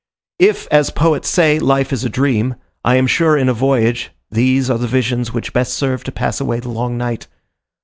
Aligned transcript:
If, 0.39 0.67
as 0.71 0.89
poets 0.89 1.29
say, 1.29 1.59
life 1.59 1.93
is 1.93 2.03
a 2.03 2.09
dream, 2.09 2.55
I 2.83 2.95
am 2.95 3.05
sure 3.05 3.37
in 3.37 3.47
a 3.47 3.53
voyage 3.53 4.09
these 4.31 4.67
are 4.67 4.79
the 4.79 4.87
visions 4.87 5.31
which 5.31 5.53
best 5.53 5.75
serve 5.75 6.03
to 6.05 6.11
pass 6.11 6.41
away 6.41 6.59
the 6.59 6.69
long 6.69 6.97
night. 6.97 7.27